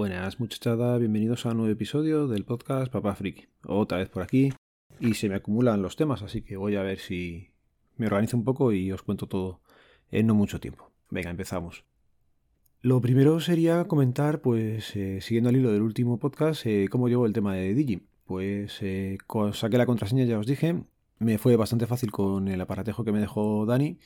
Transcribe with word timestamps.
Buenas 0.00 0.40
muchachada, 0.40 0.96
bienvenidos 0.96 1.44
a 1.44 1.50
un 1.50 1.58
nuevo 1.58 1.72
episodio 1.74 2.26
del 2.26 2.46
podcast 2.46 2.90
Papá 2.90 3.14
Friki. 3.14 3.48
Otra 3.66 3.98
vez 3.98 4.08
por 4.08 4.22
aquí 4.22 4.50
y 4.98 5.12
se 5.12 5.28
me 5.28 5.34
acumulan 5.34 5.82
los 5.82 5.96
temas, 5.96 6.22
así 6.22 6.40
que 6.40 6.56
voy 6.56 6.76
a 6.76 6.82
ver 6.82 6.98
si 6.98 7.50
me 7.98 8.06
organizo 8.06 8.38
un 8.38 8.44
poco 8.44 8.72
y 8.72 8.90
os 8.92 9.02
cuento 9.02 9.26
todo 9.26 9.60
en 10.10 10.26
no 10.26 10.34
mucho 10.34 10.58
tiempo. 10.58 10.90
Venga, 11.10 11.28
empezamos. 11.28 11.84
Lo 12.80 13.02
primero 13.02 13.40
sería 13.40 13.84
comentar, 13.84 14.40
pues, 14.40 14.96
eh, 14.96 15.20
siguiendo 15.20 15.50
el 15.50 15.56
hilo 15.56 15.70
del 15.70 15.82
último 15.82 16.18
podcast, 16.18 16.64
eh, 16.64 16.88
cómo 16.90 17.10
llevo 17.10 17.26
el 17.26 17.34
tema 17.34 17.54
de 17.54 17.74
Digi. 17.74 18.00
Pues 18.24 18.78
eh, 18.80 19.18
saqué 19.52 19.76
la 19.76 19.84
contraseña, 19.84 20.24
ya 20.24 20.38
os 20.38 20.46
dije, 20.46 20.82
me 21.18 21.36
fue 21.36 21.56
bastante 21.56 21.86
fácil 21.86 22.10
con 22.10 22.48
el 22.48 22.62
aparatejo 22.62 23.04
que 23.04 23.12
me 23.12 23.20
dejó 23.20 23.66
Dani 23.66 23.98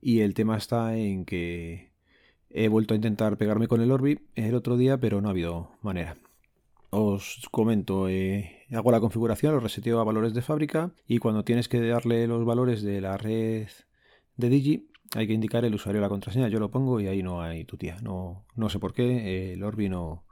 y 0.00 0.20
el 0.20 0.32
tema 0.32 0.56
está 0.56 0.96
en 0.96 1.24
que 1.24 1.89
He 2.50 2.68
vuelto 2.68 2.94
a 2.94 2.96
intentar 2.96 3.36
pegarme 3.36 3.68
con 3.68 3.80
el 3.80 3.92
Orbi 3.92 4.20
el 4.34 4.54
otro 4.54 4.76
día, 4.76 4.98
pero 4.98 5.20
no 5.20 5.28
ha 5.28 5.30
habido 5.30 5.70
manera. 5.82 6.16
Os 6.90 7.48
comento, 7.52 8.08
eh, 8.08 8.66
hago 8.72 8.90
la 8.90 8.98
configuración, 8.98 9.54
lo 9.54 9.60
reseteo 9.60 10.00
a 10.00 10.04
valores 10.04 10.34
de 10.34 10.42
fábrica 10.42 10.92
y 11.06 11.18
cuando 11.18 11.44
tienes 11.44 11.68
que 11.68 11.80
darle 11.80 12.26
los 12.26 12.44
valores 12.44 12.82
de 12.82 13.00
la 13.00 13.16
red 13.16 13.68
de 14.36 14.48
Digi, 14.48 14.90
hay 15.14 15.28
que 15.28 15.32
indicar 15.32 15.64
el 15.64 15.74
usuario 15.74 16.00
y 16.00 16.02
la 16.02 16.08
contraseña. 16.08 16.48
Yo 16.48 16.58
lo 16.58 16.70
pongo 16.72 17.00
y 17.00 17.06
ahí 17.06 17.22
no 17.22 17.42
hay 17.42 17.64
tu 17.64 17.76
tía. 17.76 17.96
No, 18.02 18.44
no 18.56 18.68
sé 18.68 18.80
por 18.80 18.92
qué, 18.92 19.52
el 19.52 19.62
Orbi 19.62 19.88
no, 19.88 20.24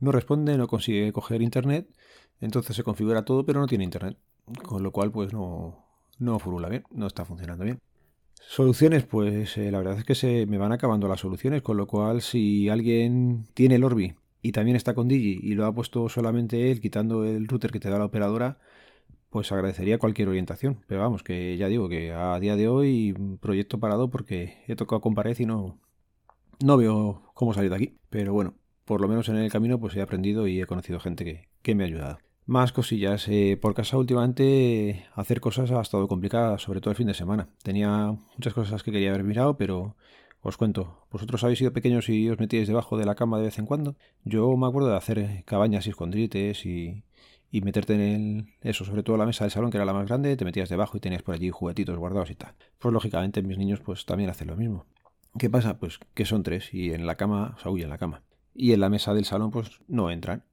no 0.00 0.12
responde, 0.12 0.56
no 0.56 0.68
consigue 0.68 1.12
coger 1.12 1.42
internet, 1.42 1.88
entonces 2.40 2.74
se 2.74 2.82
configura 2.84 3.24
todo, 3.24 3.44
pero 3.44 3.60
no 3.60 3.66
tiene 3.66 3.84
internet. 3.84 4.16
Con 4.62 4.82
lo 4.82 4.92
cual, 4.92 5.10
pues 5.12 5.34
no, 5.34 5.84
no 6.18 6.38
furula 6.38 6.68
bien, 6.70 6.84
no 6.90 7.06
está 7.06 7.26
funcionando 7.26 7.64
bien. 7.64 7.80
Soluciones, 8.46 9.04
pues 9.04 9.56
eh, 9.58 9.70
la 9.70 9.78
verdad 9.78 9.98
es 9.98 10.04
que 10.04 10.14
se 10.14 10.46
me 10.46 10.58
van 10.58 10.72
acabando 10.72 11.08
las 11.08 11.20
soluciones, 11.20 11.62
con 11.62 11.76
lo 11.76 11.86
cual 11.86 12.22
si 12.22 12.68
alguien 12.68 13.46
tiene 13.54 13.76
el 13.76 13.84
Orbi 13.84 14.14
y 14.42 14.52
también 14.52 14.76
está 14.76 14.94
con 14.94 15.08
Digi 15.08 15.38
y 15.42 15.54
lo 15.54 15.66
ha 15.66 15.74
puesto 15.74 16.08
solamente 16.08 16.70
él, 16.70 16.80
quitando 16.80 17.24
el 17.24 17.46
router 17.46 17.70
que 17.70 17.80
te 17.80 17.90
da 17.90 17.98
la 17.98 18.06
operadora, 18.06 18.58
pues 19.30 19.52
agradecería 19.52 19.98
cualquier 19.98 20.28
orientación. 20.28 20.84
Pero 20.86 21.00
vamos, 21.00 21.22
que 21.22 21.56
ya 21.56 21.68
digo 21.68 21.88
que 21.88 22.12
a 22.12 22.38
día 22.40 22.56
de 22.56 22.68
hoy 22.68 23.14
proyecto 23.40 23.78
parado 23.78 24.10
porque 24.10 24.58
he 24.66 24.76
tocado 24.76 25.00
con 25.00 25.14
pared 25.14 25.36
y 25.38 25.46
no, 25.46 25.78
no 26.60 26.76
veo 26.76 27.30
cómo 27.34 27.54
salir 27.54 27.70
de 27.70 27.76
aquí. 27.76 27.98
Pero 28.10 28.32
bueno, 28.32 28.54
por 28.84 29.00
lo 29.00 29.08
menos 29.08 29.28
en 29.28 29.36
el 29.36 29.50
camino 29.50 29.78
pues 29.78 29.96
he 29.96 30.02
aprendido 30.02 30.46
y 30.48 30.60
he 30.60 30.66
conocido 30.66 31.00
gente 31.00 31.24
que, 31.24 31.48
que 31.62 31.74
me 31.74 31.84
ha 31.84 31.86
ayudado. 31.86 32.18
Más 32.48 32.72
cosillas. 32.72 33.28
Eh, 33.28 33.58
por 33.60 33.74
casa 33.74 33.98
últimamente 33.98 35.04
hacer 35.14 35.38
cosas 35.38 35.70
ha 35.70 35.82
estado 35.82 36.08
complicado, 36.08 36.56
sobre 36.56 36.80
todo 36.80 36.92
el 36.92 36.96
fin 36.96 37.06
de 37.06 37.12
semana. 37.12 37.50
Tenía 37.62 38.16
muchas 38.38 38.54
cosas 38.54 38.82
que 38.82 38.90
quería 38.90 39.10
haber 39.10 39.22
mirado, 39.22 39.58
pero 39.58 39.96
os 40.40 40.56
cuento. 40.56 41.06
Vosotros 41.10 41.44
habéis 41.44 41.58
sido 41.58 41.74
pequeños 41.74 42.08
y 42.08 42.30
os 42.30 42.38
metíais 42.38 42.66
debajo 42.66 42.96
de 42.96 43.04
la 43.04 43.16
cama 43.16 43.36
de 43.36 43.44
vez 43.44 43.58
en 43.58 43.66
cuando. 43.66 43.96
Yo 44.24 44.56
me 44.56 44.66
acuerdo 44.66 44.88
de 44.88 44.96
hacer 44.96 45.44
cabañas 45.44 45.86
y 45.86 45.90
escondrites 45.90 46.64
y, 46.64 47.04
meterte 47.52 47.96
en 47.96 48.00
el, 48.00 48.46
eso, 48.62 48.86
sobre 48.86 49.02
todo 49.02 49.18
la 49.18 49.26
mesa 49.26 49.44
del 49.44 49.50
salón 49.50 49.70
que 49.70 49.76
era 49.76 49.84
la 49.84 49.92
más 49.92 50.08
grande, 50.08 50.34
te 50.34 50.46
metías 50.46 50.70
debajo 50.70 50.96
y 50.96 51.00
tenías 51.00 51.22
por 51.22 51.34
allí 51.34 51.50
juguetitos 51.50 51.98
guardados 51.98 52.30
y 52.30 52.34
tal. 52.34 52.54
Pues 52.78 52.94
lógicamente 52.94 53.42
mis 53.42 53.58
niños 53.58 53.80
pues 53.80 54.06
también 54.06 54.30
hacen 54.30 54.48
lo 54.48 54.56
mismo. 54.56 54.86
¿Qué 55.38 55.50
pasa? 55.50 55.78
Pues 55.78 56.00
que 56.14 56.24
son 56.24 56.42
tres 56.44 56.72
y 56.72 56.94
en 56.94 57.04
la 57.04 57.16
cama, 57.16 57.56
o 57.58 57.60
sea, 57.60 57.70
uy, 57.70 57.82
en 57.82 57.90
la 57.90 57.98
cama. 57.98 58.22
Y 58.54 58.72
en 58.72 58.80
la 58.80 58.88
mesa 58.88 59.12
del 59.12 59.26
salón 59.26 59.50
pues 59.50 59.82
no 59.86 60.10
entran. 60.10 60.44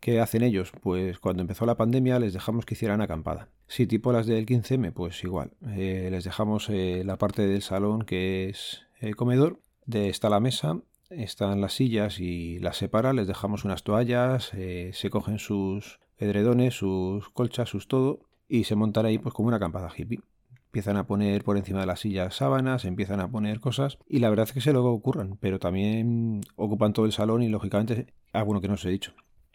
¿Qué 0.00 0.18
hacen 0.18 0.42
ellos? 0.42 0.72
Pues 0.80 1.18
cuando 1.18 1.42
empezó 1.42 1.66
la 1.66 1.76
pandemia 1.76 2.18
les 2.18 2.32
dejamos 2.32 2.64
que 2.64 2.74
hicieran 2.74 3.02
acampada. 3.02 3.48
Si 3.66 3.86
tipo 3.86 4.12
las 4.12 4.26
del 4.26 4.46
15M, 4.46 4.92
pues 4.92 5.22
igual. 5.22 5.52
Eh, 5.68 6.08
les 6.10 6.24
dejamos 6.24 6.70
eh, 6.70 7.02
la 7.04 7.18
parte 7.18 7.46
del 7.46 7.60
salón 7.60 8.02
que 8.02 8.48
es 8.48 8.86
el 8.98 9.14
comedor. 9.14 9.60
De, 9.84 10.08
está 10.08 10.30
la 10.30 10.40
mesa, 10.40 10.80
están 11.10 11.60
las 11.60 11.74
sillas 11.74 12.18
y 12.18 12.58
las 12.60 12.78
separa. 12.78 13.12
Les 13.12 13.26
dejamos 13.26 13.66
unas 13.66 13.84
toallas, 13.84 14.52
eh, 14.54 14.90
se 14.94 15.10
cogen 15.10 15.38
sus 15.38 16.00
edredones, 16.16 16.74
sus 16.74 17.28
colchas, 17.28 17.68
sus 17.68 17.86
todo 17.86 18.20
y 18.48 18.64
se 18.64 18.76
montan 18.76 19.04
ahí 19.04 19.18
pues 19.18 19.34
como 19.34 19.48
una 19.48 19.58
acampada 19.58 19.92
hippie. 19.94 20.20
Empiezan 20.66 20.96
a 20.96 21.06
poner 21.06 21.44
por 21.44 21.58
encima 21.58 21.80
de 21.80 21.86
las 21.86 22.00
sillas 22.00 22.36
sábanas, 22.36 22.86
empiezan 22.86 23.20
a 23.20 23.30
poner 23.30 23.60
cosas 23.60 23.98
y 24.08 24.20
la 24.20 24.30
verdad 24.30 24.46
es 24.46 24.52
que 24.52 24.60
se 24.60 24.72
lo 24.72 24.84
ocurran, 24.84 25.36
pero 25.40 25.58
también 25.58 26.40
ocupan 26.56 26.92
todo 26.92 27.06
el 27.06 27.12
salón 27.12 27.42
y 27.42 27.48
lógicamente, 27.48 28.14
ah 28.32 28.44
bueno 28.44 28.60
que 28.60 28.68
no 28.68 28.74
os 28.74 28.84
he 28.84 28.90
dicho, 28.90 29.12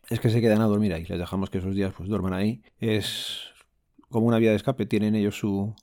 es 0.09 0.19
que 0.19 0.29
se 0.29 0.41
quedan 0.41 0.61
a 0.61 0.65
dormir 0.65 0.93
ahí. 0.93 1.05
Les 1.05 1.19
dejamos 1.19 1.49
que 1.49 1.59
esos 1.59 1.75
días 1.75 1.93
pues 1.95 2.09
duerman 2.09 2.33
ahí. 2.33 2.61
Es 2.79 3.53
como 4.09 4.27
una 4.27 4.37
vía 4.37 4.51
de 4.51 4.55
escape. 4.55 4.85
Tienen 4.85 5.15
ellos 5.15 5.37
su 5.37 5.75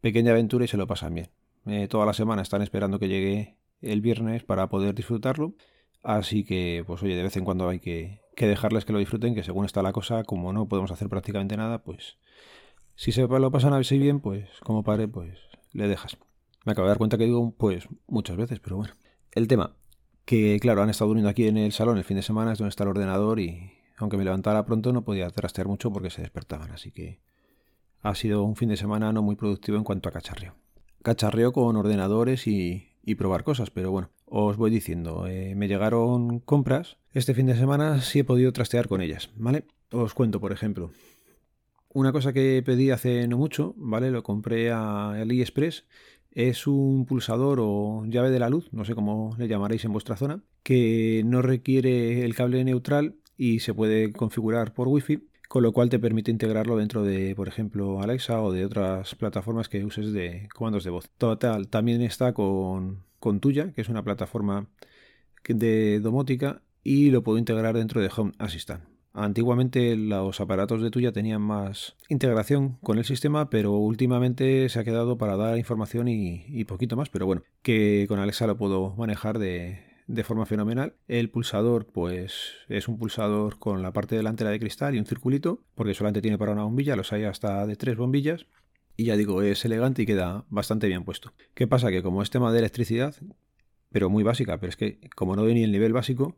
pequeña 0.00 0.32
aventura 0.32 0.64
y 0.64 0.68
se 0.68 0.76
lo 0.76 0.86
pasan 0.86 1.14
bien. 1.14 1.30
Eh, 1.66 1.88
toda 1.88 2.06
la 2.06 2.12
semana 2.12 2.42
están 2.42 2.62
esperando 2.62 2.98
que 2.98 3.08
llegue 3.08 3.56
el 3.80 4.00
viernes 4.00 4.44
para 4.44 4.68
poder 4.68 4.94
disfrutarlo. 4.94 5.54
Así 6.02 6.44
que, 6.44 6.84
pues 6.86 7.02
oye, 7.02 7.16
de 7.16 7.22
vez 7.22 7.36
en 7.36 7.44
cuando 7.44 7.68
hay 7.68 7.80
que, 7.80 8.20
que 8.36 8.46
dejarles 8.46 8.84
que 8.84 8.92
lo 8.92 8.98
disfruten, 8.98 9.34
que 9.34 9.42
según 9.42 9.64
está 9.64 9.82
la 9.82 9.92
cosa, 9.92 10.22
como 10.24 10.52
no 10.52 10.68
podemos 10.68 10.90
hacer 10.90 11.08
prácticamente 11.08 11.56
nada, 11.56 11.82
pues 11.82 12.18
si 12.96 13.10
se 13.12 13.26
lo 13.26 13.50
pasan 13.50 13.72
a 13.72 13.78
veces 13.78 13.98
bien, 13.98 14.20
pues 14.20 14.48
como 14.62 14.82
padre, 14.82 15.08
pues 15.08 15.38
le 15.72 15.88
dejas. 15.88 16.16
Me 16.64 16.72
acabo 16.72 16.86
de 16.86 16.90
dar 16.90 16.98
cuenta 16.98 17.18
que 17.18 17.24
digo, 17.24 17.54
pues 17.56 17.88
muchas 18.06 18.36
veces, 18.36 18.60
pero 18.60 18.76
bueno. 18.76 18.94
El 19.32 19.48
tema, 19.48 19.76
que 20.24 20.58
claro, 20.60 20.82
han 20.82 20.90
estado 20.90 21.08
durmiendo 21.08 21.30
aquí 21.30 21.46
en 21.46 21.56
el 21.56 21.72
salón 21.72 21.98
el 21.98 22.04
fin 22.04 22.16
de 22.16 22.22
semana, 22.22 22.52
es 22.52 22.58
donde 22.58 22.70
está 22.70 22.84
el 22.84 22.90
ordenador 22.90 23.40
y 23.40 23.72
aunque 23.96 24.16
me 24.16 24.24
levantara 24.24 24.64
pronto 24.64 24.92
no 24.92 25.04
podía 25.04 25.28
trastear 25.30 25.68
mucho 25.68 25.92
porque 25.92 26.10
se 26.10 26.22
despertaban, 26.22 26.70
así 26.72 26.90
que 26.90 27.20
ha 28.00 28.14
sido 28.14 28.42
un 28.42 28.56
fin 28.56 28.68
de 28.68 28.76
semana 28.76 29.12
no 29.12 29.22
muy 29.22 29.36
productivo 29.36 29.78
en 29.78 29.84
cuanto 29.84 30.08
a 30.08 30.12
cacharreo. 30.12 30.54
Cacharreo 31.02 31.52
con 31.52 31.76
ordenadores 31.76 32.46
y, 32.46 32.90
probar 33.16 33.44
cosas, 33.44 33.70
pero 33.70 33.90
bueno, 33.90 34.10
os 34.24 34.56
voy 34.56 34.70
diciendo, 34.70 35.26
eh, 35.26 35.54
me 35.54 35.68
llegaron 35.68 36.40
compras, 36.40 36.96
este 37.12 37.34
fin 37.34 37.46
de 37.46 37.56
semana 37.56 38.00
sí 38.00 38.20
he 38.20 38.24
podido 38.24 38.52
trastear 38.52 38.88
con 38.88 39.00
ellas, 39.00 39.30
¿vale? 39.36 39.64
Os 39.90 40.14
cuento, 40.14 40.40
por 40.40 40.52
ejemplo, 40.52 40.90
una 41.92 42.12
cosa 42.12 42.32
que 42.32 42.62
pedí 42.64 42.90
hace 42.90 43.28
no 43.28 43.38
mucho, 43.38 43.74
¿vale? 43.76 44.10
Lo 44.10 44.22
compré 44.22 44.72
a 44.72 45.12
AliExpress 45.12 45.84
es 46.34 46.66
un 46.66 47.06
pulsador 47.06 47.58
o 47.60 48.04
llave 48.06 48.30
de 48.30 48.38
la 48.38 48.50
luz, 48.50 48.68
no 48.72 48.84
sé 48.84 48.94
cómo 48.94 49.34
le 49.38 49.48
llamaréis 49.48 49.84
en 49.84 49.92
vuestra 49.92 50.16
zona, 50.16 50.42
que 50.62 51.22
no 51.24 51.42
requiere 51.42 52.24
el 52.24 52.34
cable 52.34 52.64
neutral 52.64 53.14
y 53.36 53.60
se 53.60 53.74
puede 53.74 54.12
configurar 54.12 54.74
por 54.74 54.88
Wi-Fi, 54.88 55.28
con 55.48 55.62
lo 55.62 55.72
cual 55.72 55.90
te 55.90 55.98
permite 55.98 56.30
integrarlo 56.30 56.76
dentro 56.76 57.02
de, 57.02 57.34
por 57.36 57.48
ejemplo, 57.48 58.00
Alexa 58.00 58.42
o 58.42 58.52
de 58.52 58.64
otras 58.64 59.14
plataformas 59.14 59.68
que 59.68 59.84
uses 59.84 60.12
de 60.12 60.48
comandos 60.54 60.84
de 60.84 60.90
voz. 60.90 61.08
Total, 61.18 61.68
también 61.68 62.02
está 62.02 62.32
con, 62.32 63.04
con 63.20 63.40
Tuya, 63.40 63.72
que 63.72 63.80
es 63.80 63.88
una 63.88 64.02
plataforma 64.02 64.66
de 65.46 66.00
domótica, 66.00 66.62
y 66.82 67.10
lo 67.10 67.22
puedo 67.22 67.38
integrar 67.38 67.76
dentro 67.76 68.00
de 68.00 68.10
Home 68.16 68.32
Assistant. 68.38 68.93
Antiguamente 69.16 69.94
los 69.94 70.40
aparatos 70.40 70.82
de 70.82 70.90
tuya 70.90 71.12
tenían 71.12 71.40
más 71.40 71.94
integración 72.08 72.78
con 72.82 72.98
el 72.98 73.04
sistema, 73.04 73.48
pero 73.48 73.74
últimamente 73.74 74.68
se 74.68 74.80
ha 74.80 74.84
quedado 74.84 75.16
para 75.18 75.36
dar 75.36 75.56
información 75.56 76.08
y, 76.08 76.64
poquito 76.64 76.96
más. 76.96 77.10
Pero 77.10 77.24
bueno, 77.24 77.44
que 77.62 78.06
con 78.08 78.18
Alexa 78.18 78.48
lo 78.48 78.58
puedo 78.58 78.96
manejar 78.96 79.38
de, 79.38 79.84
forma 80.24 80.46
fenomenal. 80.46 80.96
El 81.06 81.30
pulsador, 81.30 81.86
pues 81.86 82.54
es 82.68 82.88
un 82.88 82.98
pulsador 82.98 83.60
con 83.60 83.82
la 83.82 83.92
parte 83.92 84.16
delantera 84.16 84.50
de 84.50 84.58
cristal 84.58 84.96
y 84.96 84.98
un 84.98 85.06
circulito, 85.06 85.62
porque 85.76 85.94
solamente 85.94 86.20
tiene 86.20 86.36
para 86.36 86.50
una 86.50 86.64
bombilla, 86.64 86.96
los 86.96 87.12
hay 87.12 87.22
hasta 87.22 87.68
de 87.68 87.76
tres 87.76 87.96
bombillas. 87.96 88.46
Y 88.96 89.04
ya 89.04 89.16
digo, 89.16 89.42
es 89.42 89.64
elegante 89.64 90.02
y 90.02 90.06
queda 90.06 90.44
bastante 90.48 90.88
bien 90.88 91.04
puesto. 91.04 91.32
¿Qué 91.54 91.68
pasa? 91.68 91.90
Que 91.92 92.02
como 92.02 92.20
es 92.20 92.30
tema 92.30 92.50
de 92.50 92.58
electricidad, 92.58 93.14
pero 93.92 94.10
muy 94.10 94.24
básica, 94.24 94.58
pero 94.58 94.70
es 94.70 94.76
que 94.76 94.98
como 95.14 95.36
no 95.36 95.42
doy 95.42 95.54
ni 95.54 95.62
el 95.62 95.70
nivel 95.70 95.92
básico, 95.92 96.36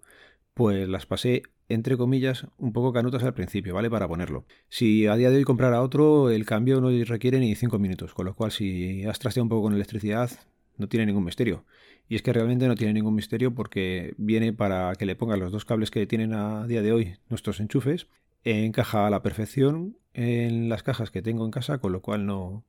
pues 0.52 0.88
las 0.88 1.06
pasé 1.06 1.43
entre 1.69 1.97
comillas, 1.97 2.47
un 2.59 2.73
poco 2.73 2.93
canutas 2.93 3.23
al 3.25 3.35
principio, 3.35 3.75
¿vale? 3.75 3.91
Para 3.91 4.09
ponerlo. 4.09 4.45
Si 4.69 5.07
a 5.07 5.17
día 5.17 5.31
de 5.31 5.37
hoy 5.37 5.45
comprara 5.45 5.83
otro, 5.83 6.31
el 6.31 6.45
cambio 6.47 6.81
no 6.81 6.91
requiere 7.05 7.41
ni 7.41 7.55
5 7.55 7.79
minutos, 7.79 8.15
con 8.15 8.27
lo 8.27 8.35
cual 8.35 8.53
si 8.53 9.05
has 9.05 9.19
trasteado 9.19 9.45
un 9.45 9.49
poco 9.49 9.63
con 9.63 9.75
electricidad, 9.75 10.31
no 10.77 10.89
tiene 10.89 11.07
ningún 11.07 11.25
misterio. 11.25 11.65
Y 12.09 12.15
es 12.15 12.23
que 12.23 12.33
realmente 12.33 12.69
no 12.69 12.77
tiene 12.77 12.93
ningún 12.93 13.15
misterio 13.15 13.55
porque 13.55 14.15
viene 14.17 14.53
para 14.53 14.95
que 14.95 15.07
le 15.07 15.17
pongas 15.17 15.39
los 15.39 15.51
dos 15.51 15.65
cables 15.65 15.91
que 15.91 16.07
tienen 16.07 16.35
a 16.35 16.67
día 16.67 16.83
de 16.83 16.93
hoy 16.93 17.17
nuestros 17.29 17.59
enchufes, 17.59 18.07
encaja 18.45 19.07
a 19.07 19.11
la 19.11 19.23
perfección 19.23 19.97
en 20.15 20.69
las 20.69 20.83
cajas 20.83 21.11
que 21.11 21.23
tengo 21.23 21.45
en 21.45 21.51
casa, 21.51 21.79
con 21.79 21.93
lo 21.93 22.01
cual 22.01 22.27
no... 22.27 22.65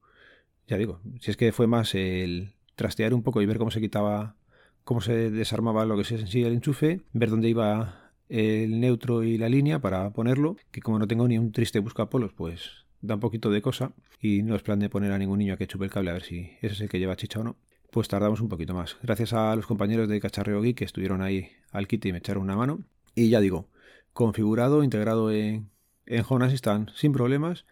Ya 0.68 0.78
digo, 0.78 1.00
si 1.22 1.32
es 1.32 1.38
que 1.38 1.52
fue 1.52 1.68
más 1.68 1.96
el 1.96 2.56
trastear 2.76 3.14
un 3.14 3.24
poco 3.24 3.42
y 3.42 3.46
ver 3.46 3.58
cómo 3.58 3.72
se 3.72 3.80
quitaba, 3.80 4.36
cómo 4.84 5.02
se 5.02 5.30
desarmaba 5.32 5.86
lo 5.86 5.96
que 5.96 6.02
es 6.02 6.12
en 6.12 6.28
sí 6.28 6.44
el 6.44 6.54
enchufe, 6.54 7.02
ver 7.14 7.30
dónde 7.30 7.48
iba 7.48 8.07
el 8.30 8.80
neutro 8.80 9.24
y 9.24 9.38
la 9.38 9.50
línea 9.50 9.80
para 9.80 10.10
ponerlo, 10.12 10.58
que 10.72 10.82
como 10.82 11.00
no 11.00 11.08
tengo 11.08 11.28
ni 11.28 11.38
un 11.38 11.52
triste 11.52 11.80
buscapolos, 11.80 12.34
pues 12.34 12.86
da 13.02 13.16
un 13.16 13.20
poquito 13.20 13.52
de 13.52 13.62
cosa 13.62 13.92
y 14.20 14.42
no 14.42 14.56
es 14.56 14.64
plan 14.64 14.80
de 14.80 14.90
poner 14.90 15.12
a 15.12 15.18
ningún 15.18 15.40
niño 15.40 15.54
a 15.54 15.58
que 15.58 15.68
chupe 15.68 15.86
el 15.86 15.92
cable 15.92 16.10
a 16.10 16.14
ver 16.14 16.24
si 16.24 16.52
ese 16.62 16.74
es 16.74 16.82
el 16.82 16.90
que 16.90 17.00
lleva 17.00 17.16
chicha 17.16 17.40
o 17.40 17.44
no. 17.44 17.56
Pues 17.92 18.08
tardamos 18.08 18.42
un 18.42 18.50
poquito 18.50 18.74
más. 18.74 18.98
Gracias 19.02 19.34
a 19.34 19.56
los 19.56 19.66
compañeros 19.66 20.10
de 20.10 20.20
Cacharreo 20.20 20.62
que 20.76 20.84
estuvieron 20.84 21.22
ahí 21.22 21.50
al 21.72 21.88
kit 21.88 22.06
y 22.06 22.12
me 22.12 22.18
echaron 22.18 22.44
una 22.44 22.56
mano. 22.56 22.84
Y 23.16 23.30
ya 23.30 23.40
digo, 23.40 23.70
configurado, 24.14 24.84
integrado 24.84 25.32
en, 25.32 25.70
en 26.06 26.26
Home 26.28 26.58
sin 26.96 27.14
problemas. 27.14 27.66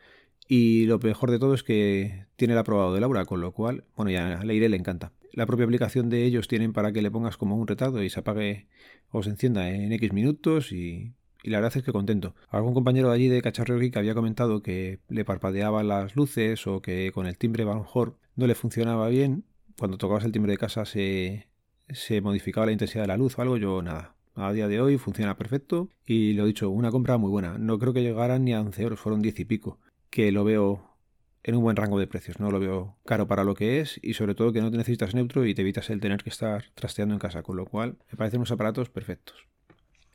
Y 0.48 0.86
lo 0.86 1.00
mejor 1.00 1.32
de 1.32 1.40
todo 1.40 1.54
es 1.54 1.64
que 1.64 2.26
tiene 2.36 2.54
el 2.54 2.60
aprobado 2.60 2.94
de 2.94 3.02
Laura, 3.02 3.26
con 3.26 3.42
lo 3.42 3.52
cual, 3.52 3.84
bueno, 3.96 4.12
ya 4.12 4.40
a 4.40 4.46
Leire 4.46 4.70
le 4.70 4.78
encanta. 4.78 5.12
La 5.36 5.46
propia 5.46 5.66
aplicación 5.66 6.10
de 6.10 6.24
ellos 6.24 6.48
tienen 6.48 6.72
para 6.72 6.94
que 6.94 7.02
le 7.02 7.12
pongas 7.12 7.36
como 7.36 7.58
un 7.58 7.68
retardo 7.68 8.02
y 8.02 8.10
se 8.10 8.22
apague 8.22 8.68
o 9.12 9.22
se 9.22 9.30
encienda 9.30 9.70
en 9.70 9.92
X 9.92 10.14
minutos 10.14 10.72
y, 10.72 11.14
la 11.44 11.58
verdad 11.58 11.78
es 11.78 11.84
que 11.84 11.92
contento. 11.92 12.36
Algún 12.50 12.74
compañero 12.74 13.12
allí 13.12 13.28
de 13.28 13.42
Cacharreo 13.42 13.78
que 13.92 14.00
había 14.00 14.16
comentado 14.16 14.64
que 14.64 15.00
le 15.10 15.26
parpadeaban 15.26 15.90
las 15.90 16.16
luces 16.16 16.66
o 16.68 16.82
que 16.82 17.12
con 17.12 17.28
el 17.28 17.38
timbre 17.38 17.64
a 17.64 17.68
lo 17.68 17.82
mejor 17.82 18.18
no 18.38 18.48
le 18.48 18.56
funcionaba 18.56 19.10
bien. 19.10 19.44
Cuando 19.78 19.98
tocabas 19.98 20.24
el 20.24 20.32
timbre 20.32 20.54
de 20.54 20.58
casa 20.58 20.86
se, 20.86 21.50
se 21.90 22.22
modificaba 22.22 22.66
la 22.66 22.72
intensidad 22.72 23.04
de 23.04 23.10
la 23.10 23.18
luz 23.18 23.38
o 23.38 23.42
algo, 23.42 23.58
yo 23.58 23.82
nada. 23.82 24.16
A 24.36 24.54
día 24.54 24.70
de 24.70 24.80
hoy 24.80 24.98
funciona 24.98 25.38
perfecto 25.38 25.90
y 26.06 26.34
lo 26.34 26.46
dicho, 26.46 26.70
una 26.70 26.92
compra 26.92 27.18
muy 27.18 27.30
buena. 27.30 27.58
No 27.58 27.78
creo 27.78 27.92
que 27.92 28.02
llegaran 28.02 28.46
ni 28.46 28.54
a 28.54 28.62
11 28.62 28.82
euros, 28.82 29.00
fueron 29.02 29.22
10 29.22 29.42
y 29.42 29.46
pico. 29.46 29.80
Que 30.10 30.32
lo 30.32 30.46
veo 30.46 30.95
en 31.46 31.56
un 31.56 31.62
buen 31.62 31.76
rango 31.76 32.00
de 32.00 32.08
precios. 32.08 32.40
No 32.40 32.50
lo 32.50 32.60
veo 32.60 32.98
caro 33.06 33.28
para 33.28 33.44
lo 33.44 33.54
que 33.54 33.80
es 33.80 34.00
y 34.02 34.16
sobre 34.16 34.34
todo 34.34 34.52
que 34.52 34.62
no 34.62 34.72
te 34.72 34.78
necesitas 34.78 35.14
neutro 35.14 35.46
y 35.46 35.54
te 35.54 35.62
evitas 35.62 35.92
el 35.92 36.02
tener 36.02 36.24
que 36.24 36.32
estar 36.32 36.66
trasteando 36.74 37.14
en 37.14 37.20
casa, 37.20 37.44
con 37.44 37.56
lo 37.56 37.68
cual 37.68 37.98
me 38.12 38.18
parecen 38.18 38.40
unos 38.40 38.52
aparatos 38.52 38.90
perfectos. 38.90 39.48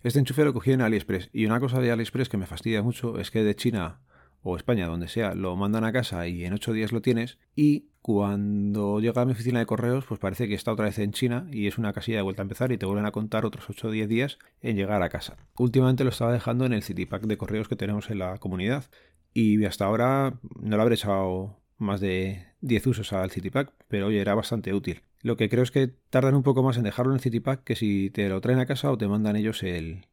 Este 0.03 0.19
enchufe 0.19 0.45
lo 0.45 0.53
cogí 0.53 0.73
en 0.73 0.81
AliExpress 0.81 1.31
y 1.33 1.47
una 1.47 1.61
cosa 1.61 1.81
de 1.81 1.93
AliExpress 1.93 2.29
que 2.29 2.37
me 2.37 2.47
fastidia 2.47 2.83
mucho 2.83 3.21
es 3.21 3.31
que 3.31 3.45
de 3.45 3.55
China 3.55 4.01
o 4.43 4.57
España, 4.57 4.87
donde 4.87 5.07
sea, 5.07 5.35
lo 5.35 5.55
mandan 5.55 5.85
a 5.85 5.93
casa 5.93 6.27
y 6.27 6.45
en 6.45 6.53
ocho 6.53 6.73
días 6.73 6.91
lo 6.91 7.01
tienes 7.01 7.39
y 7.55 7.91
cuando 8.03 8.99
llega 8.99 9.23
a 9.23 9.25
mi 9.27 9.33
oficina 9.33 9.59
de 9.59 9.67
correos 9.67 10.07
pues 10.07 10.19
parece 10.19 10.49
que 10.49 10.55
está 10.55 10.73
otra 10.73 10.87
vez 10.87 10.99
en 10.99 11.13
China 11.13 11.47
y 11.53 11.67
es 11.67 11.79
una 11.79 11.93
casilla 11.93 12.17
de 12.17 12.23
vuelta 12.23 12.43
a 12.43 12.45
empezar 12.45 12.73
y 12.73 12.79
te 12.79 12.87
vuelven 12.87 13.05
a 13.07 13.13
contar 13.13 13.45
otros 13.45 13.69
8 13.69 13.89
o 13.89 13.91
10 13.91 14.09
días 14.09 14.39
en 14.63 14.77
llegar 14.77 15.03
a 15.03 15.11
casa. 15.11 15.37
Últimamente 15.59 16.03
lo 16.03 16.11
estaba 16.11 16.33
dejando 16.33 16.65
en 16.65 16.73
el 16.73 16.83
Citypack 16.83 17.25
de 17.25 17.37
correos 17.37 17.69
que 17.69 17.77
tenemos 17.77 18.11
en 18.11 18.19
la 18.19 18.39
comunidad 18.39 18.87
y 19.33 19.65
hasta 19.65 19.85
ahora 19.85 20.35
no 20.61 20.77
lo 20.77 20.83
habré 20.83 20.95
echado 20.95 21.61
más 21.79 22.01
de 22.01 22.47
10 22.61 22.87
usos 22.89 23.13
al 23.13 23.31
CityPack, 23.31 23.73
pero 23.89 24.09
oye, 24.09 24.21
era 24.21 24.35
bastante 24.35 24.75
útil. 24.75 25.03
Lo 25.23 25.37
que 25.37 25.49
creo 25.49 25.63
es 25.63 25.71
que 25.71 25.89
tardan 26.11 26.35
un 26.35 26.43
poco 26.43 26.63
más 26.63 26.77
en 26.77 26.85
dejarlo 26.85 27.13
en 27.13 27.17
el 27.17 27.23
CityPack 27.23 27.65
que 27.65 27.77
si 27.77 28.11
te 28.11 28.29
lo 28.29 28.41
traen 28.41 28.59
a 28.59 28.67
casa 28.67 28.91
o 28.91 28.99
te 28.99 29.09
mandan 29.09 29.37
ellos 29.37 29.63
el 29.63 30.07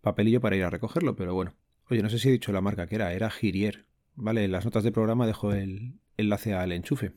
papelillo 0.00 0.40
para 0.40 0.56
ir 0.56 0.64
a 0.64 0.70
recogerlo, 0.70 1.16
pero 1.16 1.34
bueno. 1.34 1.54
Oye, 1.90 2.02
no 2.02 2.08
sé 2.08 2.18
si 2.18 2.28
he 2.28 2.32
dicho 2.32 2.52
la 2.52 2.60
marca 2.60 2.86
que 2.86 2.94
era, 2.94 3.12
era 3.12 3.30
Girier. 3.30 3.84
Vale, 4.14 4.44
en 4.44 4.52
las 4.52 4.64
notas 4.64 4.84
de 4.84 4.92
programa 4.92 5.26
dejo 5.26 5.52
el 5.52 5.94
enlace 6.16 6.54
al 6.54 6.72
enchufe. 6.72 7.12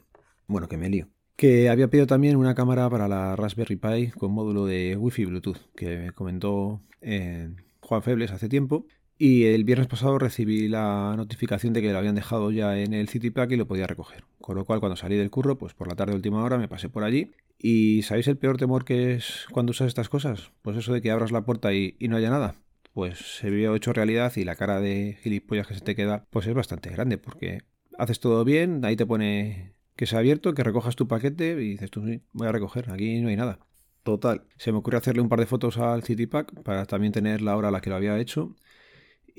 Bueno, 0.47 0.67
que 0.67 0.77
me 0.77 0.89
lío. 0.89 1.07
Que 1.35 1.69
había 1.69 1.89
pedido 1.89 2.07
también 2.07 2.35
una 2.35 2.55
cámara 2.55 2.89
para 2.89 3.07
la 3.07 3.35
Raspberry 3.35 3.75
Pi 3.75 4.07
con 4.17 4.31
módulo 4.31 4.65
de 4.65 4.97
Wi-Fi 4.97 5.25
Bluetooth, 5.25 5.59
que 5.75 5.97
me 5.97 6.11
comentó 6.11 6.81
eh, 7.01 7.49
Juan 7.81 8.01
Febles 8.01 8.31
hace 8.31 8.49
tiempo. 8.49 8.87
Y 9.19 9.45
el 9.45 9.63
viernes 9.63 9.87
pasado 9.87 10.19
recibí 10.19 10.67
la 10.67 11.15
notificación 11.17 11.73
de 11.73 11.81
que 11.81 11.91
lo 11.91 11.97
habían 11.97 12.13
dejado 12.13 12.51
ya 12.51 12.77
en 12.77 12.93
el 12.93 13.09
CityPack 13.09 13.51
y 13.51 13.55
lo 13.55 13.67
podía 13.67 13.87
recoger. 13.87 14.25
Con 14.39 14.55
lo 14.55 14.65
cual, 14.65 14.79
cuando 14.79 14.95
salí 14.95 15.15
del 15.15 15.31
curro, 15.31 15.57
pues 15.57 15.73
por 15.73 15.87
la 15.87 15.95
tarde 15.95 16.13
última 16.13 16.43
hora 16.43 16.59
me 16.59 16.67
pasé 16.67 16.87
por 16.87 17.03
allí. 17.03 17.31
¿Y 17.57 18.03
sabéis 18.03 18.27
el 18.27 18.37
peor 18.37 18.57
temor 18.57 18.85
que 18.85 19.15
es 19.15 19.47
cuando 19.51 19.71
usas 19.71 19.87
estas 19.87 20.09
cosas? 20.09 20.51
Pues 20.61 20.77
eso 20.77 20.93
de 20.93 21.01
que 21.01 21.09
abras 21.09 21.31
la 21.31 21.45
puerta 21.45 21.73
y, 21.73 21.95
no 22.01 22.15
haya 22.15 22.29
nada. 22.29 22.55
Pues 22.93 23.17
se 23.17 23.49
vio 23.49 23.75
hecho 23.75 23.91
realidad 23.91 24.33
y 24.35 24.43
la 24.43 24.55
cara 24.55 24.79
de 24.79 25.17
gilipollas 25.23 25.67
que 25.67 25.73
se 25.73 25.81
te 25.81 25.95
queda, 25.95 26.25
pues 26.29 26.45
es 26.45 26.53
bastante 26.53 26.89
grande, 26.91 27.17
porque 27.17 27.61
haces 27.97 28.19
todo 28.19 28.43
bien, 28.43 28.85
ahí 28.85 28.95
te 28.95 29.05
pone 29.05 29.73
que 29.95 30.05
se 30.05 30.15
ha 30.15 30.19
abierto, 30.19 30.53
que 30.53 30.63
recojas 30.63 30.95
tu 30.95 31.07
paquete 31.07 31.51
y 31.53 31.71
dices 31.71 31.89
tú, 31.89 32.03
voy 32.33 32.47
a 32.47 32.51
recoger, 32.51 32.91
aquí 32.91 33.19
no 33.19 33.29
hay 33.29 33.35
nada. 33.35 33.59
Total, 34.03 34.43
se 34.57 34.71
me 34.71 34.77
ocurrió 34.77 34.99
hacerle 34.99 35.21
un 35.21 35.29
par 35.29 35.39
de 35.39 35.47
fotos 35.47 35.77
al 35.77 36.03
CityPack 36.03 36.61
para 36.61 36.85
también 36.85 37.11
tener 37.11 37.41
la 37.41 37.57
hora 37.57 37.67
a 37.67 37.71
la 37.71 37.81
que 37.81 37.89
lo 37.89 37.95
había 37.97 38.17
hecho 38.19 38.55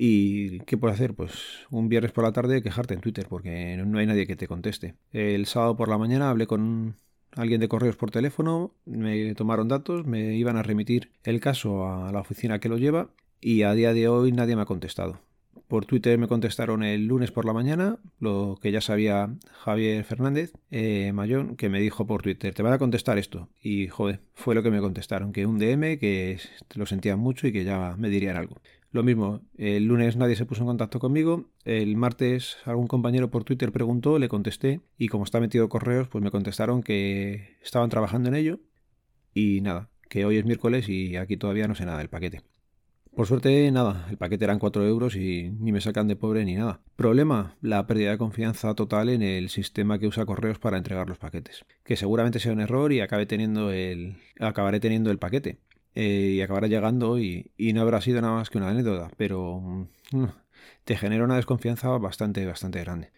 ¿Y 0.00 0.60
qué 0.60 0.78
puedo 0.78 0.94
hacer? 0.94 1.14
Pues 1.14 1.32
un 1.70 1.88
viernes 1.88 2.12
por 2.12 2.22
la 2.22 2.30
tarde 2.30 2.62
quejarte 2.62 2.94
en 2.94 3.00
Twitter 3.00 3.26
porque 3.28 3.76
no 3.84 3.98
hay 3.98 4.06
nadie 4.06 4.28
que 4.28 4.36
te 4.36 4.46
conteste. 4.46 4.94
El 5.10 5.46
sábado 5.46 5.76
por 5.76 5.88
la 5.88 5.98
mañana 5.98 6.30
hablé 6.30 6.46
con 6.46 6.94
alguien 7.32 7.60
de 7.60 7.66
correos 7.66 7.96
por 7.96 8.12
teléfono, 8.12 8.76
me 8.84 9.34
tomaron 9.34 9.66
datos, 9.66 10.06
me 10.06 10.36
iban 10.36 10.56
a 10.56 10.62
remitir 10.62 11.10
el 11.24 11.40
caso 11.40 11.88
a 11.88 12.12
la 12.12 12.20
oficina 12.20 12.60
que 12.60 12.68
lo 12.68 12.78
lleva 12.78 13.10
y 13.40 13.62
a 13.62 13.74
día 13.74 13.92
de 13.92 14.06
hoy 14.06 14.30
nadie 14.30 14.54
me 14.54 14.62
ha 14.62 14.66
contestado. 14.66 15.18
Por 15.66 15.84
Twitter 15.84 16.16
me 16.16 16.28
contestaron 16.28 16.84
el 16.84 17.06
lunes 17.06 17.32
por 17.32 17.44
la 17.44 17.52
mañana, 17.52 17.98
lo 18.20 18.56
que 18.62 18.70
ya 18.70 18.80
sabía 18.80 19.34
Javier 19.52 20.04
Fernández 20.04 20.52
eh, 20.70 21.10
Mayón, 21.12 21.56
que 21.56 21.68
me 21.68 21.80
dijo 21.80 22.06
por 22.06 22.22
Twitter, 22.22 22.54
te 22.54 22.62
van 22.62 22.72
a 22.72 22.78
contestar 22.78 23.18
esto. 23.18 23.48
Y 23.60 23.88
joder, 23.88 24.20
fue 24.34 24.54
lo 24.54 24.62
que 24.62 24.70
me 24.70 24.80
contestaron, 24.80 25.32
que 25.32 25.44
un 25.44 25.58
DM, 25.58 25.98
que 25.98 26.38
lo 26.74 26.86
sentían 26.86 27.18
mucho 27.18 27.48
y 27.48 27.52
que 27.52 27.64
ya 27.64 27.96
me 27.98 28.08
dirían 28.08 28.36
algo. 28.36 28.60
Lo 28.90 29.02
mismo, 29.02 29.42
el 29.58 29.84
lunes 29.84 30.16
nadie 30.16 30.34
se 30.34 30.46
puso 30.46 30.62
en 30.62 30.68
contacto 30.68 30.98
conmigo, 30.98 31.50
el 31.64 31.96
martes 31.96 32.56
algún 32.64 32.86
compañero 32.86 33.30
por 33.30 33.44
Twitter 33.44 33.70
preguntó, 33.70 34.18
le 34.18 34.28
contesté 34.28 34.80
y 34.96 35.08
como 35.08 35.24
está 35.24 35.40
metido 35.40 35.68
correos, 35.68 36.08
pues 36.08 36.24
me 36.24 36.30
contestaron 36.30 36.82
que 36.82 37.58
estaban 37.62 37.90
trabajando 37.90 38.30
en 38.30 38.36
ello 38.36 38.60
y 39.34 39.60
nada, 39.60 39.90
que 40.08 40.24
hoy 40.24 40.38
es 40.38 40.46
miércoles 40.46 40.88
y 40.88 41.16
aquí 41.16 41.36
todavía 41.36 41.68
no 41.68 41.74
sé 41.74 41.84
nada 41.84 41.98
del 41.98 42.08
paquete. 42.08 42.42
Por 43.18 43.26
suerte, 43.26 43.68
nada, 43.72 44.06
el 44.10 44.16
paquete 44.16 44.44
eran 44.44 44.60
4 44.60 44.86
euros 44.86 45.16
y 45.16 45.50
ni 45.58 45.72
me 45.72 45.80
sacan 45.80 46.06
de 46.06 46.14
pobre 46.14 46.44
ni 46.44 46.54
nada. 46.54 46.80
Problema, 46.94 47.56
la 47.60 47.84
pérdida 47.84 48.12
de 48.12 48.16
confianza 48.16 48.74
total 48.74 49.08
en 49.08 49.22
el 49.22 49.48
sistema 49.48 49.98
que 49.98 50.06
usa 50.06 50.24
correos 50.24 50.60
para 50.60 50.78
entregar 50.78 51.08
los 51.08 51.18
paquetes. 51.18 51.64
Que 51.82 51.96
seguramente 51.96 52.38
sea 52.38 52.52
un 52.52 52.60
error 52.60 52.92
y 52.92 53.00
acabe 53.00 53.26
teniendo 53.26 53.72
el, 53.72 54.18
acabaré 54.38 54.78
teniendo 54.78 55.10
el 55.10 55.18
paquete. 55.18 55.58
Eh, 56.00 56.34
y 56.36 56.40
acabará 56.42 56.68
llegando 56.68 57.18
y, 57.18 57.50
no 57.58 57.80
habrá 57.80 58.00
sido 58.00 58.20
nada 58.20 58.34
más 58.34 58.50
que 58.50 58.58
una 58.58 58.68
anécdota, 58.68 59.10
pero 59.16 59.58
mm, 59.60 59.86
te 60.84 60.96
genera 60.96 61.24
una 61.24 61.34
desconfianza 61.34 61.88
bastante, 61.98 62.46
bastante 62.46 62.78
grande. 62.78 63.10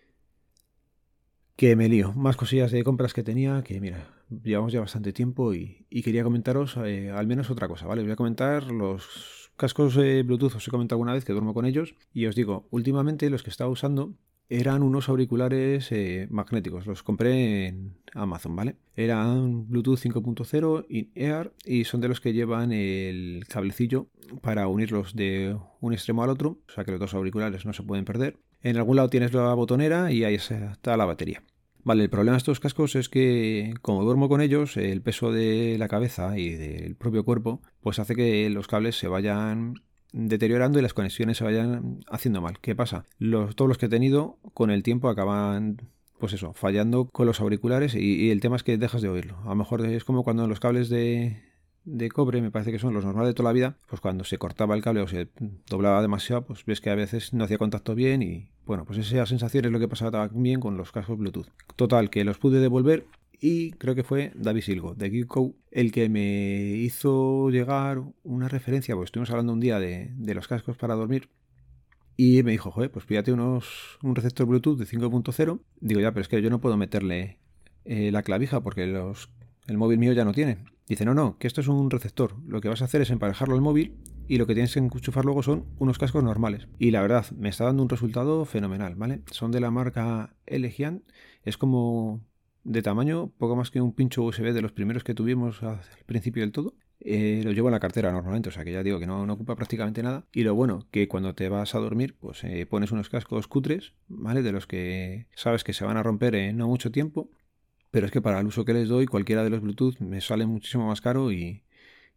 Que 1.57 1.77
me 1.77 1.91
lío. 1.91 2.15
Más 2.15 2.39
cosillas 2.39 2.71
de 2.71 2.83
compras 2.83 3.13
que 3.13 3.23
tenía, 3.23 3.63
que 3.63 3.83
mira, 3.83 4.09
llevamos 4.31 4.73
ya 4.73 4.81
bastante 4.81 5.13
tiempo 5.13 5.53
y, 5.53 5.85
quería 6.03 6.25
comentaros 6.25 6.79
eh, 6.79 7.11
al 7.11 7.27
menos 7.27 7.51
otra 7.51 7.69
cosa, 7.69 7.87
¿vale? 7.87 8.03
Voy 8.03 8.13
a 8.13 8.17
comentar 8.17 8.73
los 8.73 9.53
cascos 9.59 9.95
de 9.95 10.23
Bluetooth, 10.23 10.55
os 10.55 10.67
he 10.67 10.71
comentado 10.71 10.97
alguna 10.97 11.13
vez 11.13 11.27
que 11.27 11.33
duermo 11.33 11.53
con 11.53 11.67
ellos 11.67 11.95
y 12.15 12.25
os 12.25 12.35
digo, 12.35 12.67
últimamente 12.71 13.29
los 13.29 13.43
que 13.43 13.51
estaba 13.51 13.69
usando 13.69 14.15
eran 14.51 14.83
unos 14.83 15.09
auriculares 15.09 15.91
eh, 15.93 16.27
magnéticos. 16.29 16.87
Los 16.87 17.03
compré 17.05 17.69
en 17.69 17.95
Amazon, 18.15 18.55
¿vale? 18.57 18.77
Eran 18.97 19.69
Bluetooth 19.69 20.01
5.0 20.01 20.87
in-ear 20.89 21.53
y 21.65 21.85
son 21.85 22.01
de 22.01 22.09
los 22.09 22.21
que 22.21 22.33
llevan 22.33 22.73
el 22.73 23.45
cablecillo 23.49 24.09
para 24.43 24.67
unirlos 24.67 25.15
de 25.15 25.57
un 25.81 25.93
extremo 25.93 26.25
al 26.25 26.31
otro, 26.31 26.59
o 26.69 26.73
sea 26.73 26.85
que 26.85 26.91
los 26.91 27.01
dos 27.01 27.15
auriculares 27.15 27.65
no 27.65 27.73
se 27.73 27.85
pueden 27.85 28.05
perder. 28.05 28.39
En 28.61 28.77
algún 28.77 28.97
lado 28.97 29.09
tienes 29.09 29.33
la 29.33 29.55
botonera 29.55 30.13
y 30.13 30.25
ahí 30.25 30.35
está 30.35 30.97
la 30.97 31.05
batería. 31.05 31.43
Vale, 31.83 32.03
el 32.03 32.11
problema 32.11 32.33
de 32.33 32.39
estos 32.39 32.61
cascos 32.61 32.95
es 32.95 33.09
que 33.09 33.73
como 33.81 34.05
duermo 34.05 34.29
con 34.29 34.43
ellos, 34.43 34.77
el 34.77 35.01
peso 35.01 35.33
de 35.33 35.77
la 35.79 35.89
cabeza 35.89 36.37
y 36.37 36.51
del 36.51 36.95
propio 36.95 37.25
cuerpo, 37.25 37.63
pues 37.81 37.99
hace 37.99 38.15
que 38.15 38.51
los 38.51 38.67
cables 38.67 38.99
se 38.99 39.09
vayan 39.09 39.77
deteriorando 40.13 40.79
y 40.79 40.83
las 40.83 40.95
conexiones 40.95 41.39
se 41.39 41.45
vayan 41.45 42.01
haciendo 42.09 42.41
mal. 42.41 42.59
¿Qué 42.61 42.75
pasa? 42.75 43.05
Los, 43.19 43.57
todos 43.57 43.69
los 43.69 43.79
que 43.79 43.87
he 43.87 43.91
tenido 43.91 44.39
con 44.55 44.71
el 44.71 44.83
tiempo 44.83 45.09
acaban 45.09 45.79
pues 46.19 46.35
eso, 46.35 46.53
fallando 46.53 47.07
con 47.07 47.27
los 47.27 47.41
auriculares 47.41 47.95
y, 47.95 48.31
el 48.31 48.41
tema 48.41 48.57
es 48.57 48.63
que 48.63 48.77
dejas 48.77 49.03
de 49.03 49.09
oírlo. 49.09 49.39
A 49.45 49.49
lo 49.49 49.55
mejor 49.57 49.85
es 49.87 50.05
como 50.05 50.23
cuando 50.23 50.47
los 50.47 50.61
cables 50.61 50.91
de, 50.91 51.43
de 51.85 52.11
cobre, 52.11 52.43
me 52.43 52.51
parece 52.51 52.71
que 52.71 52.79
son 52.79 52.93
los 52.93 53.05
normales 53.05 53.31
de 53.31 53.35
toda 53.35 53.49
la 53.49 53.55
vida, 53.55 53.79
pues 53.89 54.01
cuando 54.01 54.25
se 54.25 54.37
cortaba 54.37 54.75
el 54.77 54.83
cable 54.83 55.01
o 55.01 55.09
se 55.09 55.29
doblaba 55.69 56.03
demasiado, 56.03 56.45
pues 56.45 56.65
ves 56.67 56.81
que 56.81 56.91
a 56.91 56.95
veces 56.95 57.33
no 57.33 57.45
hacía 57.45 57.59
contacto 57.59 57.95
bien 57.95 58.23
y 58.23 58.51
bueno, 58.67 58.85
pues 58.85 58.99
esa 58.99 59.27
sensación 59.27 59.65
es 59.65 59.73
lo 59.73 59.81
que 59.81 59.89
pasaba 59.89 60.29
también 60.29 60.61
con 60.61 60.77
los 60.77 60.93
cascos 60.93 61.19
Bluetooth. 61.19 61.49
Total, 61.75 62.11
que 62.11 62.23
los 62.23 62.39
pude 62.39 62.61
devolver 62.61 63.07
y 63.41 63.73
creo 63.73 63.95
que 63.95 64.05
fue 64.05 64.33
David 64.35 64.63
Silgo 64.63 64.95
de 64.95 65.11
Geeko 65.11 65.55
el 65.71 65.93
que 65.93 66.09
me 66.09 66.73
hizo 66.77 67.49
llegar 67.51 68.03
una 68.23 68.49
referencia, 68.49 68.95
porque 68.95 69.07
estuvimos 69.07 69.31
hablando 69.31 69.53
un 69.53 69.61
día 69.61 69.79
de, 69.79 70.13
los 70.35 70.47
cascos 70.47 70.77
para 70.77 70.95
dormir 70.95 71.29
y 72.17 72.43
me 72.43 72.53
dijo, 72.53 72.71
joder, 72.71 72.91
pues 72.91 73.07
pídate 73.07 73.33
unos, 73.33 73.99
un 74.03 74.15
receptor 74.15 74.47
Bluetooth 74.47 74.79
de 74.79 74.85
5.0. 74.85 75.61
Digo, 75.81 76.01
ya, 76.01 76.13
pero 76.13 76.21
es 76.21 76.29
que 76.29 76.43
yo 76.43 76.51
no 76.51 76.61
puedo 76.61 76.77
meterle 76.77 77.39
eh, 77.87 78.11
la 78.13 78.23
clavija 78.23 78.61
porque 78.61 78.87
los, 78.87 79.31
el 79.67 79.79
móvil 79.79 79.99
mío 79.99 80.13
ya 80.13 80.27
no 80.27 80.35
tiene. 80.35 80.59
Dice, 80.87 81.07
no, 81.07 81.15
no, 81.15 81.39
que 81.39 81.47
esto 81.47 81.63
es 81.63 81.69
un 81.69 81.89
receptor. 81.89 82.37
Lo 82.47 82.61
que 82.61 82.69
vas 82.69 82.83
a 82.83 82.85
hacer 82.85 83.01
es 83.01 83.11
emparejarlo 83.11 83.55
al 83.55 83.63
móvil 83.63 83.97
y 84.29 84.39
lo 84.39 84.47
que 84.47 84.55
tienes 84.55 84.75
que 84.75 84.81
enchufar 84.81 85.25
luego 85.25 85.43
son 85.43 85.65
unos 85.79 85.99
cascos 85.99 86.23
normales. 86.23 86.69
Y 86.79 86.91
la 86.91 87.01
verdad, 87.01 87.25
me 87.31 87.49
está 87.49 87.65
dando 87.65 87.83
un 87.83 87.89
resultado 87.89 88.45
fenomenal, 88.45 88.97
¿vale? 88.97 89.23
Son 89.31 89.51
de 89.51 89.61
la 89.61 89.71
marca 89.71 90.35
Elegian. 90.47 91.05
Es 91.43 91.57
como 91.57 92.21
de 92.65 92.83
tamaño, 92.83 93.33
poco 93.39 93.57
más 93.57 93.71
que 93.71 93.81
un 93.81 93.93
pincho 93.93 94.23
USB 94.23 94.53
de 94.53 94.63
los 94.63 94.73
primeros 94.73 95.05
que 95.05 95.15
tuvimos 95.15 95.63
al 95.63 95.81
principio 96.07 96.43
del 96.43 96.53
todo. 96.53 96.75
Eh, 97.03 97.41
lo 97.45 97.53
llevo 97.53 97.69
en 97.69 97.73
la 97.73 97.81
cartera 97.81 98.13
normalmente, 98.13 98.51
o 98.51 98.53
sea 98.53 98.63
que 98.63 98.73
ya 98.73 98.83
digo 98.83 98.99
que 98.99 99.07
no, 99.07 99.23
ocupa 99.23 99.57
prácticamente 99.57 100.03
nada. 100.03 100.27
Y 100.33 100.43
lo 100.43 100.55
bueno, 100.55 100.87
que 100.91 101.09
cuando 101.09 101.35
te 101.35 101.49
vas 101.49 101.75
a 101.75 101.79
dormir, 101.79 102.17
pues 102.19 102.45
eh, 102.45 102.67
pones 102.67 102.93
unos 102.93 103.09
cascos 103.09 103.47
cutres, 103.49 103.95
¿vale? 104.09 104.43
De 104.43 104.53
los 104.53 104.67
que 104.67 105.27
sabes 105.35 105.65
que 105.65 105.73
se 105.73 105.85
van 105.85 105.97
a 105.97 106.03
romper 106.03 106.35
en 106.35 106.59
no 106.59 106.69
mucho 106.69 106.91
tiempo. 106.91 107.31
Pero 107.91 108.07
es 108.07 108.13
que 108.13 108.23
para 108.23 108.39
el 108.41 108.47
uso 108.47 108.65
que 108.65 108.75
les 108.75 108.89
doy, 108.89 109.07
cualquiera 109.07 109.43
de 109.43 109.51
los 109.51 109.61
Bluetooth 109.61 109.99
me 110.01 110.21
sale 110.21 110.47
muchísimo 110.47 110.87
más 110.87 111.01
caro 111.01 111.33
y, 111.33 111.65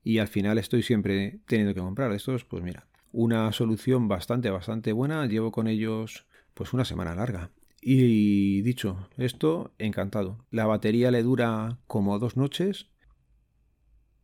y 0.04 0.20
al 0.20 0.28
final 0.28 0.58
estoy 0.60 0.84
siempre 0.84 1.40
teniendo 1.48 1.74
que 1.74 1.80
comprar 1.80 2.12
estos. 2.12 2.46
Pues 2.46 2.64
mira, 2.64 2.88
una 3.12 3.52
solución 3.54 4.08
bastante, 4.08 4.50
bastante 4.50 4.92
buena. 4.92 5.26
Llevo 5.26 5.52
con 5.52 5.68
ellos 5.68 6.28
pues 6.54 6.74
una 6.74 6.86
semana 6.86 7.16
larga 7.16 7.52
Y 7.86 8.62
dicho 8.62 9.10
esto, 9.18 9.74
encantado. 9.78 10.46
La 10.52 10.66
batería 10.66 11.12
le 11.12 11.22
dura 11.22 11.80
como 11.86 12.18
dos 12.18 12.38
noches 12.38 12.88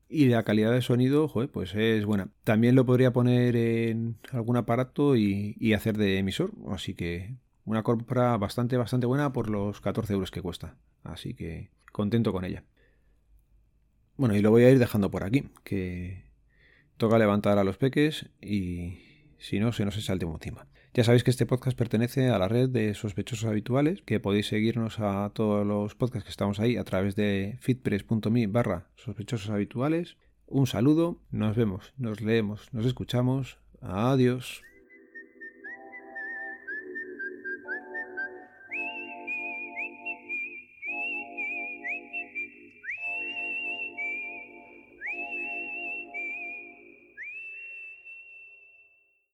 y 0.07 0.29
la 0.29 0.43
calidad 0.43 0.71
de 0.71 0.81
sonido, 0.81 1.27
joder, 1.27 1.51
pues 1.51 1.75
es 1.75 2.05
buena. 2.05 2.29
También 2.45 2.75
lo 2.75 2.85
podría 2.85 3.11
poner 3.11 3.57
en 3.57 4.17
algún 4.31 4.55
aparato 4.55 5.17
y, 5.17 5.73
hacer 5.73 5.97
de 5.97 6.19
emisor. 6.19 6.53
Así 6.69 6.93
que 6.93 7.35
una 7.65 7.83
compra 7.83 8.37
bastante, 8.37 8.77
bastante 8.77 9.07
buena 9.07 9.33
por 9.33 9.49
los 9.49 9.81
14 9.81 10.13
euros 10.13 10.31
que 10.31 10.41
cuesta. 10.41 10.77
Así 11.03 11.33
que 11.33 11.69
contento 11.91 12.31
con 12.31 12.45
ella. 12.45 12.63
Bueno, 14.15 14.37
y 14.37 14.41
lo 14.41 14.51
voy 14.51 14.63
a 14.63 14.71
ir 14.71 14.79
dejando 14.79 15.11
por 15.11 15.23
aquí, 15.23 15.49
que 15.65 16.23
toca 16.95 17.19
levantar 17.19 17.57
a 17.57 17.65
los 17.65 17.77
peques 17.77 18.29
y 18.41 18.99
si 19.37 19.59
no, 19.59 19.73
se 19.73 19.83
nos 19.83 19.97
echa 19.97 20.13
el 20.13 20.19
tiempo 20.19 20.37
encima. 20.37 20.65
Ya 20.93 21.03
sabéis 21.03 21.23
que 21.23 21.29
este 21.29 21.45
podcast 21.45 21.77
pertenece 21.77 22.29
a 22.29 22.39
la 22.39 22.47
red 22.47 22.67
de 22.67 22.95
sospechosos 22.95 23.47
habituales, 23.47 24.01
que 24.01 24.19
podéis 24.19 24.47
seguirnos 24.47 24.99
a 24.99 25.29
todos 25.35 25.65
los 25.65 25.93
podcasts 25.93 26.25
que 26.25 26.31
estamos 26.31 26.59
ahí 26.59 26.77
a 26.77 26.83
través 26.83 27.15
de 27.15 27.57
fitpress.me 27.61 28.47
barra 28.47 28.87
sospechosos 28.95 29.51
habituales. 29.51 30.17
Un 30.47 30.65
saludo, 30.65 31.21
nos 31.29 31.55
vemos, 31.55 31.93
nos 31.97 32.21
leemos, 32.21 32.73
nos 32.73 32.87
escuchamos. 32.87 33.59
Adiós. 33.81 34.63